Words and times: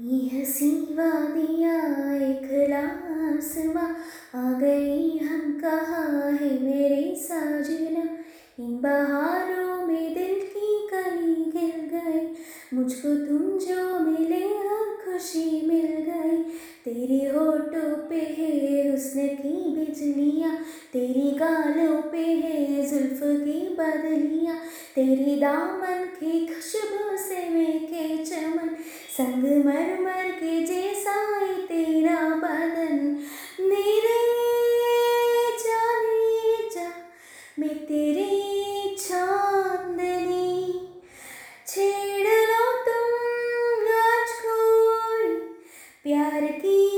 यह 0.00 0.44
सीवा 0.44 1.10
दिया 1.10 1.76
इखलास 2.16 3.54
माँ। 3.66 3.96
आ 4.34 4.52
गई 4.52 5.18
हम 5.18 5.60
कहाँ 5.62 6.32
है 6.32 6.62
मेरे 6.62 7.14
साजना, 7.16 8.02
इन 8.60 8.76
बहारों 8.80 9.86
में 9.86 10.14
दिल 10.14 10.34
की 10.34 10.88
कली 10.92 11.34
गिर 11.34 11.80
गई। 11.94 12.28
मुझको 12.76 13.14
तुम 13.26 13.58
जो 13.58 13.98
मिले 14.00 14.44
हर 14.44 14.96
खुशी 15.04 15.66
मिल 15.66 15.86
गई। 15.86 16.42
तेरे 16.84 17.26
होठों 17.26 18.08
पे 18.08 18.20
है 18.38 18.90
हुस्न 18.90 19.26
की 19.26 19.76
बिजलियाँ। 19.76 20.56
तेरी 20.92 21.30
गालों 21.30 22.02
पे 22.02 22.18
है 22.18 22.90
जुल्फ 22.90 23.20
की 23.22 23.68
बदलियाँ। 23.74 24.56
तेरी 24.94 25.40
दामन 25.40 26.04
की 26.04 26.46
खुशबू 26.46 27.16
संग 29.16 29.44
मर 29.66 30.00
मर 30.00 30.30
के 30.30 30.66
जैसा 30.66 31.12
है 31.12 31.54
तेरा 31.66 32.16
बदन। 32.34 32.98
मेरे 33.60 34.18
जाने 35.58 36.68
जा, 36.74 36.88
मैं 37.58 37.76
तेरी 37.86 38.96
चांदनी। 38.98 40.72
छेड़ 41.66 42.28
लो 42.28 42.72
तुम 42.84 43.88
आज 43.94 44.36
कोई 44.42 45.34
प्यार 46.02 46.46
की 46.46 46.96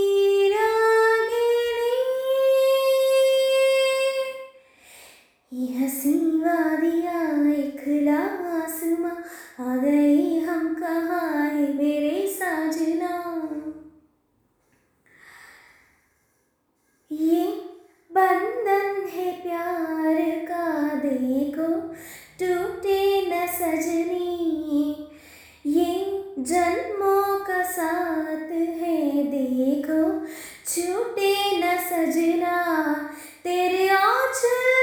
हँसी 5.78 6.12
वादियाँ 6.40 7.52
इखलास 7.54 8.80
माँ 9.00 9.16
आ 9.60 9.76
गई 9.76 10.38
हम 10.38 10.74
कहाँ 10.74 11.50
है 11.50 11.72
मेरे 11.74 12.26
साजना 12.26 13.08
ये 17.12 17.46
बंधन 18.10 19.06
है 19.12 19.32
प्यार 19.42 20.20
का 20.44 20.94
देखो 21.04 21.70
टूटे 22.38 23.00
न 23.22 23.46
सजनी। 23.46 24.90
ये 25.66 25.94
जन्मों 26.38 27.38
का 27.38 27.62
साथ 27.70 28.50
है 28.50 29.22
देखो 29.24 30.02
छूटे 30.66 31.34
न 31.58 31.76
सजना। 31.88 32.56
तेरे 33.44 33.88
आंचल 33.88 34.77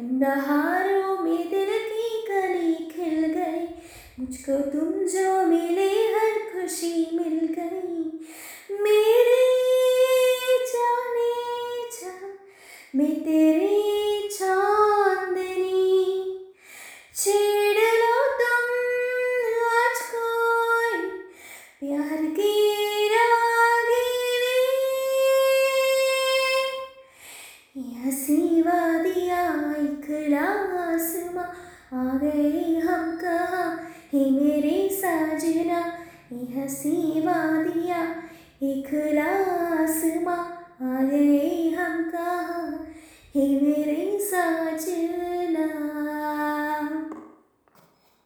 बहारों 0.00 1.18
में 1.18 1.50
दिल 1.50 1.70
की 1.88 2.24
कली 2.28 2.74
खिल 2.74 3.24
गई। 3.26 3.66
मुझको 4.20 4.70
तुम 4.70 4.92
जो 4.92 5.46
मिले 5.46 5.88
हर 5.88 6.38
खुशी 6.52 7.10
मिल 7.12 7.38
गई। 7.58 8.02
मेरे 8.80 9.11
दिया 28.98 29.74
इखलास 29.76 31.30
माँ 31.34 31.52
आ 31.94 32.18
गए 32.18 32.78
हम 32.78 33.16
कहा? 33.16 33.80
हे 34.12 34.30
मेरे 34.30 34.88
साजना, 34.92 35.98
यह 36.32 36.66
सीवा 36.66 37.62
दिया। 37.62 38.22
इखलास 38.62 40.04
आ 40.82 41.02
गए 41.02 41.70
हम 41.70 42.10
कहा? 42.10 42.84
हे 43.34 43.60
मेरे 43.60 44.18
साजना। 44.20 45.31